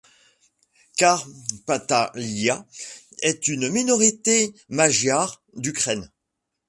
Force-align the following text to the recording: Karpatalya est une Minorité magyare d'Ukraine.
Karpatalya 0.97 2.65
est 3.21 3.47
une 3.47 3.69
Minorité 3.69 4.51
magyare 4.67 5.43
d'Ukraine. 5.53 6.09